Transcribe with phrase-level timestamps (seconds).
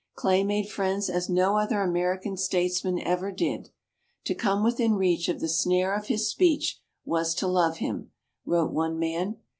[0.15, 3.69] Clay made friends as no other American statesman ever did.
[4.23, 8.09] "To come within reach of the snare of his speech was to love him,"
[8.43, 9.37] wrote one man.